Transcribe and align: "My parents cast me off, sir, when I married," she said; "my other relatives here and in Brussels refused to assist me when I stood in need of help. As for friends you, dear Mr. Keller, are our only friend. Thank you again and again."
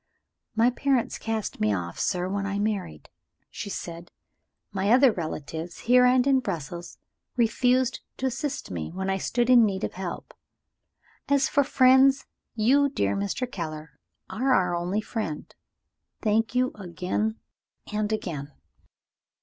"My 0.55 0.71
parents 0.71 1.19
cast 1.19 1.59
me 1.59 1.71
off, 1.71 1.99
sir, 1.99 2.27
when 2.27 2.47
I 2.47 2.57
married," 2.57 3.11
she 3.51 3.69
said; 3.69 4.09
"my 4.71 4.89
other 4.89 5.11
relatives 5.11 5.81
here 5.81 6.05
and 6.07 6.25
in 6.25 6.39
Brussels 6.39 6.97
refused 7.37 7.99
to 8.17 8.25
assist 8.25 8.71
me 8.71 8.89
when 8.91 9.11
I 9.11 9.19
stood 9.19 9.47
in 9.47 9.63
need 9.63 9.83
of 9.83 9.93
help. 9.93 10.33
As 11.29 11.47
for 11.47 11.63
friends 11.63 12.25
you, 12.55 12.89
dear 12.89 13.15
Mr. 13.15 13.45
Keller, 13.45 13.99
are 14.27 14.51
our 14.55 14.73
only 14.75 15.01
friend. 15.01 15.53
Thank 16.19 16.55
you 16.55 16.71
again 16.73 17.35
and 17.93 18.11
again." 18.11 18.51